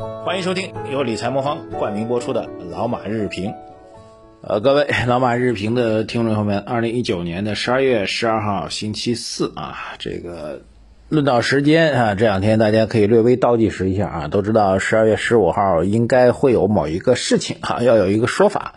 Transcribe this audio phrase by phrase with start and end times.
[0.00, 3.50] 欢迎收听由理财魔方冠名播出的《老马日评》。
[4.40, 10.62] 呃，各位 老马日评的听众朋友们，二零一九年的十二月十二号星期四啊，这个
[11.10, 18.76] 论到时间啊，这两天大家可以略微倒计时一下啊，都知道十二月十五号应该会有某一个事情啊，要有一个说法。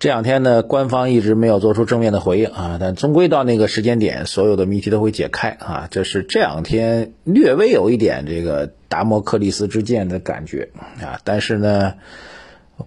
[0.00, 5.88] 这两天呢，官方一直没有做出正面的回应啊，但终归到那个时间点，所有的谜题都会解开啊。
[5.90, 10.70] 这是这两天略微有一点这个达摩克利斯之剑的感觉
[11.02, 11.92] 啊，但是呢，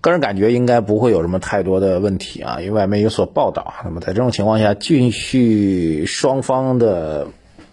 [0.02, 3.76] 个人感觉应该不会有什么太多的问题啊，因为外面有所报道。
[3.86, 7.28] 那么在这种情况下，继续双方的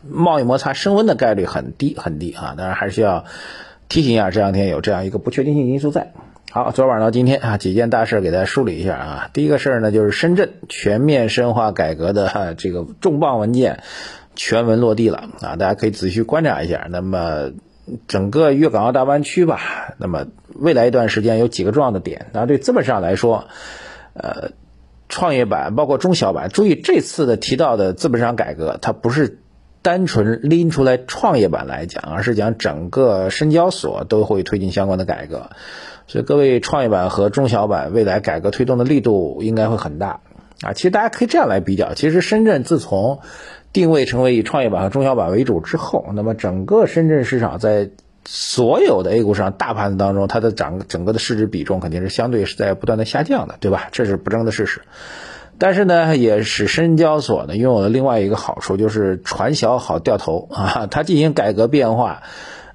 [0.06, 2.54] 贸易摩擦升温的概率很低很低啊。
[2.58, 3.24] 当然还是要
[3.88, 6.12] 提醒一下，这两天有这样一个不确定性因素在。
[6.52, 9.30] 好，昨晚到今天啊，几件大事给大家梳理一下啊。
[9.32, 13.84] 第一个事儿呢，就是深圳全面深化改革的这个重磅文件
[14.34, 16.88] 全文落地了啊，大家可以仔细观察一下。
[16.90, 17.52] 那么
[18.08, 19.60] 整个粤港澳大湾区吧，
[19.98, 20.26] 那么
[20.56, 22.26] 未来一段时间有几个重要的点。
[22.32, 23.44] 那对资本市场来说，
[24.14, 24.50] 呃，
[25.08, 29.38] 创业板包括中小板，注意这次的提到的资本市场改革，它不是
[29.82, 35.50] 单纯拎出来创业板来讲，而是讲整个深交所都会推进相关的改革。
[36.10, 40.18] 所以各位创业板和中小板未来改革推动的力度应该会很大
[40.60, 40.72] 啊！
[40.72, 43.20] 其实大家可以这样来比较，其实深圳自从
[43.72, 47.90] 定位成为以创业板和中小板为主之后，那么整个深圳市场在
[48.24, 53.86] 所有的 A 股上大盘子当中，它的涨整个的市值比重肯定是相对是在不断的下降的，对吧？
[53.92, 54.80] 这是不争的事实。
[55.58, 60.88] 但是呢，也使深交所呢拥有了另外一个好处，就是船小好掉头啊！
[60.90, 62.24] 它进行改革变化。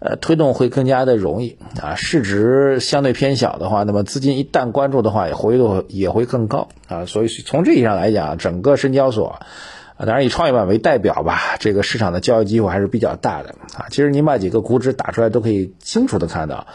[0.05, 7.05] 呃，推动会更加的容易啊，市值相对偏小的话，那么资金一旦关注的话，也活跃度也会更高啊。
[7.07, 9.39] 所以从这意义上来讲，整个深交所
[9.97, 13.87] 啊，当然以创业板为代表吧，这个市场的交易机会还是比较大的啊。
[13.89, 16.67] 其实您把几个股指打出来，都可以清楚的看到，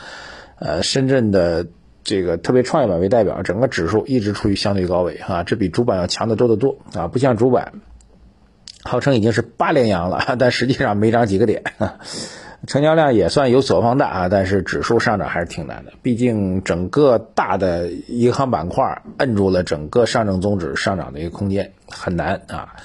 [0.58, 1.68] 呃，深圳的
[2.02, 7.74] 这个特别创业板为代表，整个指数一直处于相对高位啊，这比主板要强得多得多啊，不像主板，
[8.82, 11.62] 号称已经是八连阳了，但实际上没涨几个点。
[12.66, 15.93] 成交量也算有所放大啊，但是指数上涨还是挺难的。
[16.03, 22.76] 毕竟整个大的银行板块摁住了整个上证综指上涨的一个空间，很难啊。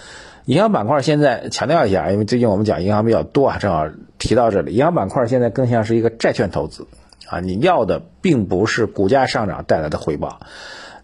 [0.46, 3.88] 银行板块现在强调一下，因为最近我们讲银行比较多啊，正好
[4.18, 4.74] 提到这里。
[4.74, 6.88] 银行板块现在更像是一个债券投资
[7.28, 10.40] 啊，你要的并不是股价上涨带来的回报。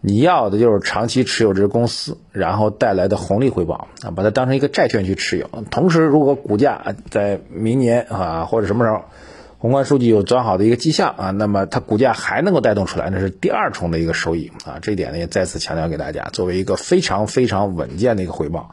[0.01, 5.47] 你要的就是长期持有这个公司，然后带来的红利回报啊，把它当成一个债券去持有。
[5.69, 9.03] 同时，如果股价在明年啊或者什么时候
[9.59, 14.79] 宏观数据有转好的一个迹象啊，那么它股价还能够带动出来，那是第二重的一个收益啊。
[14.81, 18.71] 这一点呢也再次强调给大家，作为一个非常非常稳健的一个回报，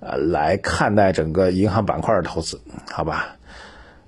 [0.00, 2.60] 呃，来看待整个银行板块的投资，
[2.92, 3.37] 好吧？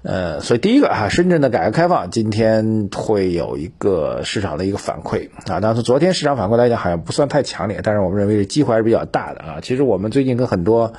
[0.03, 5.61] 呃，所以第一个啊，深圳的改革开放今天会有一个市场的一个反馈啊。
[5.61, 9.59] 当然，从昨天市场反馈来讲，好像不算太强烈，但是我们认为机会还是比较大的啊。
[9.61, 10.95] 其实我们最近跟很多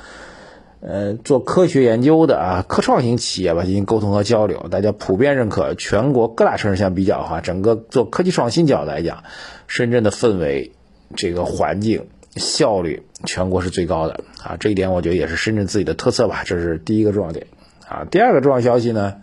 [0.80, 9.24] 呃做科学研究的啊科创型企业吧进行沟通和交流，大家普遍认可，全国各大城市相比较的话，整个做科技创新角度来讲，
[9.66, 10.70] 深圳的氛围、
[11.16, 14.56] 这个环境、效率，全国是最高的啊。
[14.60, 17.48] 这一点我觉得也是深圳自己的特色吧，这是第一个重要点。
[17.92, 19.16] 啊，第二个重要消息呢，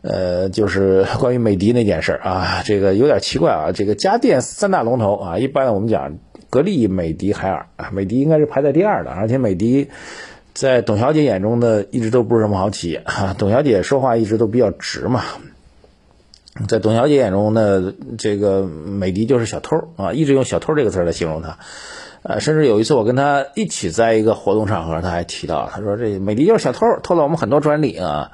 [0.00, 6.16] 呃，就是 关于美的那件事啊，这个有点奇怪啊，这个家电三大龙头啊，一般我们讲
[6.48, 9.90] 格力、美的、海尔啊，美的应该是排在第二的，而且美的
[10.54, 15.22] 在董小姐眼中呢，一直都不是什么好企业啊，董小姐说话一直都比较直嘛，
[16.66, 21.58] 在董小姐眼中呢，这个美的就是小偷啊，一直用小偷这个词来形容它。
[22.24, 28.32] 呃，甚至有一次我跟他一起在一个活动场合，他还提到，他说这美的就是小偷，偷了我们很多专利啊。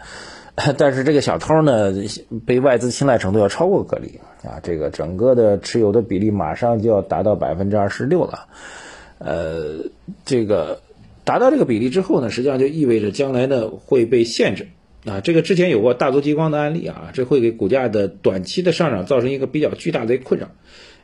[0.78, 1.92] 但是这个小偷呢，
[2.46, 8.46] 被外资青睐程度要超过格力啊，这个整个的持有的比例马上就要达到百分之二十六了。
[9.18, 9.86] 呃，
[10.24, 10.82] 这个
[11.24, 14.68] 达到这个比例之后呢，实际上就意味着将来呢会被限制
[15.04, 15.20] 啊。
[15.20, 20.48] 这个之前有过大族激光的案例啊，这会给股价的短期的上涨造成一个比较巨大的困扰。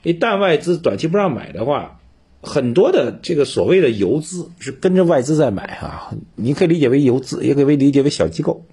[0.03, 1.99] 一旦外资短期不让买的话，
[2.43, 8.65] 很多的这个所谓的游资是跟着外资在买啊，你可以理解为游资，也可以理解为小机构，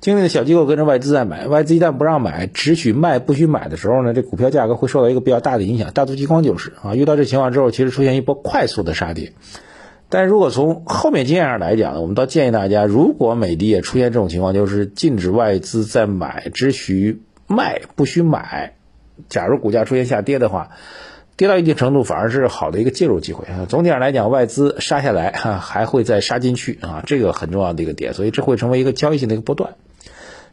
[0.00, 5.92] 经历的小机构跟着外资在买，外资一旦不让买，只许卖不许买的时候呢，这股票价格会受到一个比较大的影响。
[5.92, 9.34] 大族激光就是啊，遇到这情况之后，其实出现一波快速的杀跌。
[10.08, 18.76] 但如果从后面经验上来讲呢，我们倒建议大家，如果美的也出现这种情况，就是禁止外资在买，只许卖不许买，
[19.28, 20.70] 假如股价出现下跌的话。
[21.36, 23.66] 跌到一定程度，反而是好的一个介入机会啊。
[23.68, 29.74] 总体上来讲，外资杀下来哈，还会再杀进去啊，这个很重要的一个点，所以这会成为一个交易性的一个波段。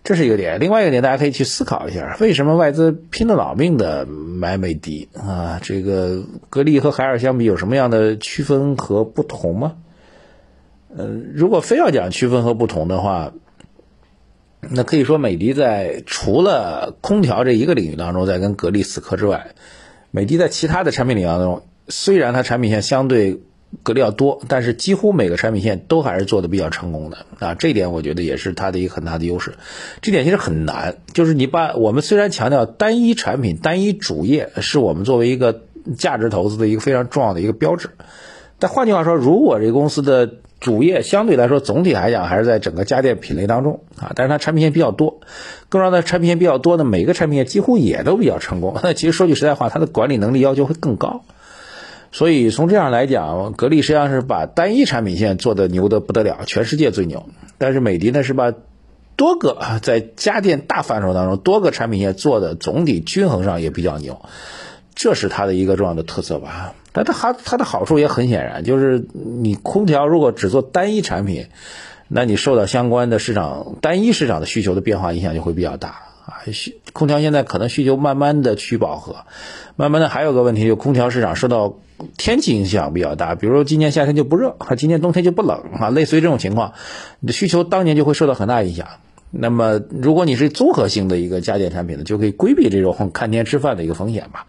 [0.03, 0.59] 这是一个点。
[0.59, 5.59] 另外一个点，大家可以去思考一下，为什么外资拼了老命的买美的啊？
[5.61, 9.73] 这个格力和海尔相比，有什么样的区分和不同吗？
[10.97, 11.05] 呃，
[11.35, 13.31] 如果非要讲区分和不同的话，
[14.61, 19.51] 那可以说美的在除了空调这一个领域当中在跟格力死磕之外，
[20.11, 23.41] 美的在其他的产品领域当中，虽然它产品线相对
[23.83, 29.53] 格力要多，但是几乎每个产品线都还是做的比较成功的啊，这一点我觉得也是它的一个很大的优势。
[30.01, 35.61] 这点其实很难，就是你把我们虽然强调单一产品、单一主业是我们作为一个
[35.97, 37.91] 价值投资的一个非常重要的一个标志，
[38.59, 45.19] 但换句话说，如果这个公司的主业相对来说，总体来讲还是在整个家电品类当中啊，但是它产品线比较多，
[45.67, 48.77] 更重要的产品线比较多的每个产品线几乎也都比较成功。
[48.83, 51.23] 那其实说句实在话，它的管理能力要求会更高。
[52.11, 57.25] 所以从这样来讲，格力实际上是把单一产品线做的牛的不得了，全世界最牛。
[57.57, 58.53] 但是美的呢是把
[59.15, 64.21] 多个在家电大范畴当中多个产品线做的总体均衡上也比较牛，
[64.95, 66.73] 这是它的一个重要的特色吧。
[66.93, 71.47] 但它好，它的好处也很显然，就是你空调如果只做单一产品，
[72.09, 75.89] 那你受到相关的市场单一市场的需求的变化影响就会比较大
[76.25, 76.43] 啊。
[76.51, 79.15] 需空调现在可能需求慢慢的趋饱和，
[79.77, 81.77] 慢慢的还有个问题，就空调市场受到
[82.17, 86.73] 天气影响比较大，比如说今年夏天就不热，啊，今年冬天就不冷啊，类似于这种情况，
[87.21, 88.87] 你的需求当年就会受到很大影响。
[89.31, 94.47] 那么如果你是综合性的一个家电产品呢，就可以规避这种看天吃饭的一个风险吧。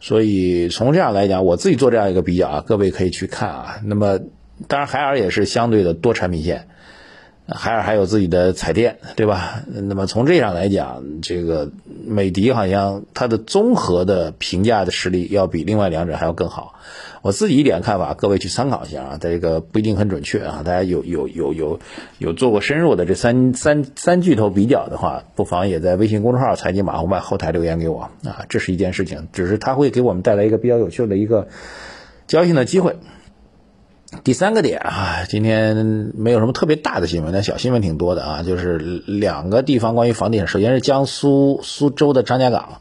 [0.00, 3.80] 所以从这样来讲，我自己做这样一个比较啊，各位可以去看啊。
[3.84, 4.20] 那么
[4.66, 6.68] 当然，海尔也是相对的多产品线，
[7.50, 9.62] 海尔还有自己的彩电，对吧？
[9.66, 11.70] 那么从这上来讲，这个
[12.06, 16.74] 美的好像它的综合的评价的实力要比另外两者还要更好。
[17.20, 20.62] 我自己一点看法，各位去参考一下啊，在这个不一定很准确啊。
[20.64, 21.80] 大家有有有有
[22.18, 28.44] 有做过深入的这三三三巨头比较的话，不妨也在微信公众号“财经马红漫”后台留言给我啊。
[28.48, 31.48] 这是一件事情，只是它会给我们带来一个比较有趣的一个
[32.28, 32.96] 交易性的机会。
[34.24, 42.80] 第三个点啊，今天没有什么特别大的新闻，但小新闻挺多的啊，就是两个地方关于房地产，首先是江苏苏州的张家港。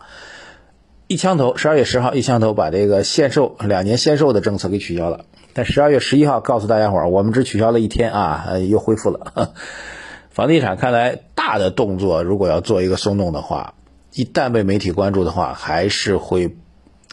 [1.08, 5.26] 一枪头，十二月十号，一枪头把这个限售两年限售的政策给取消了。
[5.54, 9.54] 但十二月十一号告诉大家伙儿，我们只取消了一天啊，又恢复了。
[10.32, 13.74] 房地产看来大的动作，如果要做一个松动的话，
[14.14, 16.56] 一旦被媒体关注的话，还是会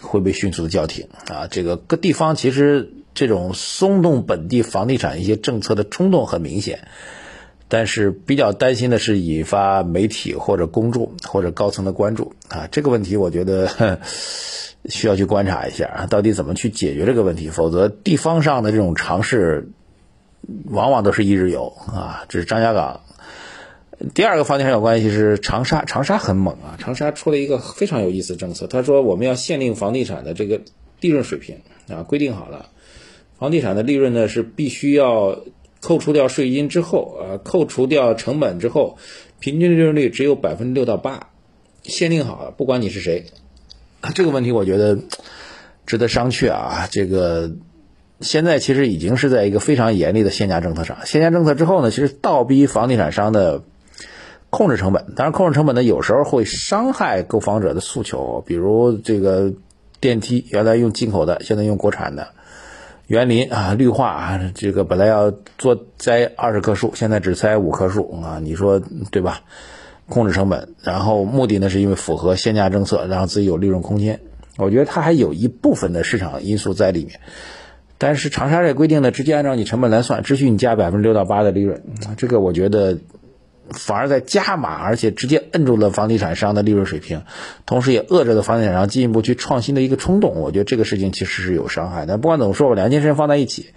[0.02, 1.46] 会被迅速的叫停啊。
[1.48, 6.88] 这个各地方其实这种松动本地房地产一些政策的冲动很明显。
[7.66, 13.98] 但是比较担心的是引发媒体或者公众或者高层的关注啊，这个问题我觉得
[14.84, 17.48] 需要去观察一下啊，到底怎么去解决这个问题？
[17.48, 19.70] 否则地方上的这种尝试
[20.66, 22.26] 往往都是一日游啊。
[22.28, 23.00] 这是张家港。
[24.12, 30.60] 第二个房地产有关系是长沙，长沙很猛啊，长沙出了一个非常有意思的政策，他说我们要限定房地产的这个
[31.08, 31.58] 利润水平
[31.88, 32.70] 啊，规定好了，
[33.38, 35.44] 房地产的利润呢是必须要。
[35.86, 38.96] 扣除掉税金之后，啊，扣除掉成本之后，
[39.38, 41.28] 平均利润率只有百分之六到八，
[41.82, 43.26] 限定好了，不管你是谁，
[44.14, 44.98] 这个问题我觉得
[45.84, 46.88] 值得商榷啊。
[46.90, 47.52] 这个
[48.20, 53.62] 现在其实已经是在一个非常严厉的限价政策上，限价政策之后呢，其实倒逼房地产商的
[54.48, 59.52] 控制成本，当然控制成本呢，有时候会伤害购房者的诉求，比如这个
[60.04, 62.28] 电梯原来用进口的，现在用国产的。
[63.06, 69.40] 园林啊，绿化啊，这个本来要做栽二十棵树，现在只栽五棵树啊，你说对吧？
[70.06, 74.20] 控制成本，然后目的呢是因为符合限价政策，让自己有利润空间。
[74.58, 77.20] 我觉得它还有一部分的市场因素在里面，
[77.96, 81.82] 但是长沙这规定呢，直接按照你成本来算，只许你加百分之六到八的利润，
[82.18, 82.98] 这个我觉得。
[83.70, 87.22] 反而在加码，而且直接摁住了房地产商的利润水平，
[87.66, 90.34] 同时也遏制了房地产商进一步去创新的一个冲动。
[90.34, 92.18] 我觉得这个事情其实是有伤害的。
[92.18, 93.70] 不管怎么说吧，两件事情放在一起，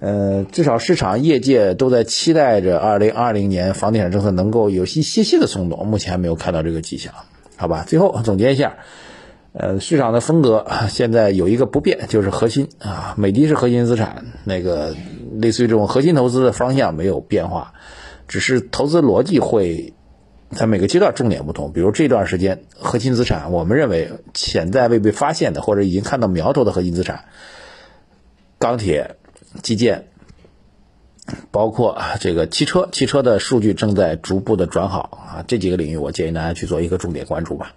[0.00, 7.12] 呃，至少市场业界都在期待着二零二零年房地产政策能够有一些些的松动，目前还没有看到这个迹象。
[7.56, 8.78] 好吧，最后总结一下，
[9.52, 14.94] 呃，市场的风格现在有一个不变，就是核心啊，美的是核心资产，那个
[15.38, 17.74] 类似于这种核心投资的方向没有变化。
[18.34, 19.92] 只是投资逻辑会
[20.50, 27.26] 在每个阶段重点不同，比如这段时间核心资产，我们认为潜在未被发现的或者已经看到苗头的核心资产，
[28.58, 29.14] 钢铁、
[29.62, 30.08] 基建，
[31.52, 37.72] 包括这个汽车，汽车的数据正在逐步的转好啊，这几个领域我建议大家去做一个重点关注吧。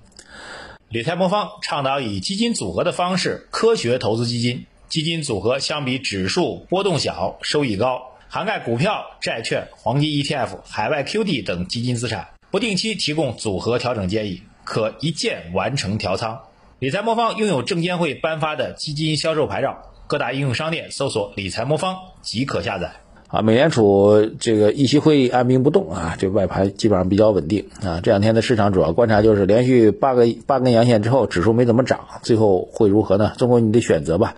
[0.89, 8.16] 理财魔方倡导以基金组合的方式科学投资基金，基金组合相比指数波动小，收益高。
[8.29, 12.27] 涵盖股票、债券、黄金 ETF、海外 QD 等基金资产。
[12.49, 16.39] 不定期提供组合调整建议，可一键完成调仓。
[16.79, 22.91] 理财魔方拥有证监会颁发的基金销售牌照，各大应用商店搜索“理财魔方”即可下载。
[23.27, 27.99] 啊，美联储这个议息会议按兵不动啊，这外盘基本上比较稳定啊。
[28.01, 33.33] 这两天的市场主要观察就是连续八个八根阳线之后，指数没怎么涨，最后会如何呢？
[33.37, 34.35] 综合你的选择吧。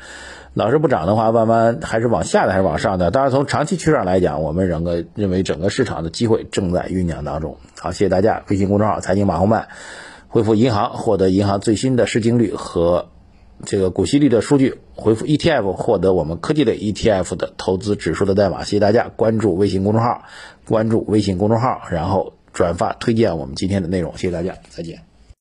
[0.60, 3.12] 老是不涨的话，慢慢还是往下的还是往上的？
[3.12, 7.56] 当然，从长期趋势上来讲，我们整个认为整个市场的机会正在酝酿当中。
[7.80, 8.44] 好，谢谢大家。
[8.50, 9.70] 微信公众号财经马红漫，
[10.28, 13.08] 回复银行获得银行最新的市净率和
[13.66, 18.66] 这个股息率的数据，回复 ETF 获得我们科技类 ETF 的投资指数的代码。
[18.66, 20.24] 谢谢大家关注微信公众号，
[20.68, 24.12] 关注微信公众号，然后转发推荐我们今天的内容。
[24.18, 25.09] 谢谢大家，再见。